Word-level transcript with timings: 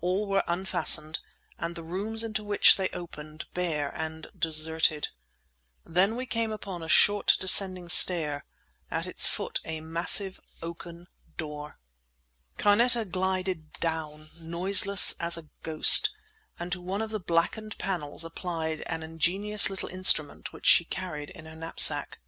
All 0.00 0.28
were 0.28 0.44
unfastened, 0.46 1.18
and 1.58 1.74
the 1.74 1.82
rooms 1.82 2.22
into 2.22 2.44
which 2.44 2.76
they 2.76 2.88
opened 2.90 3.46
bare 3.52 3.88
and 3.96 4.28
deserted. 4.38 5.08
Then 5.84 6.14
we 6.14 6.24
came 6.24 6.52
upon 6.52 6.84
a 6.84 6.88
short, 6.88 7.36
descending 7.40 7.88
stair, 7.88 8.44
at 8.92 9.08
its 9.08 9.26
foot 9.26 9.58
a 9.64 9.80
massive 9.80 10.38
oaken 10.62 11.08
door. 11.36 11.80
Carneta 12.58 13.04
glided 13.04 13.72
down, 13.80 14.28
noiseless 14.38 15.16
as 15.18 15.36
a 15.36 15.48
ghost, 15.64 16.10
and 16.60 16.70
to 16.70 16.80
one 16.80 17.02
of 17.02 17.10
the 17.10 17.18
blackened 17.18 17.76
panels 17.78 18.24
applied 18.24 18.82
an 18.86 19.02
ingenious 19.02 19.68
little 19.68 19.88
instrument 19.88 20.52
which 20.52 20.66
she 20.66 20.84
carried 20.84 21.30
in 21.30 21.44
her 21.46 21.56
knapsack. 21.56 22.20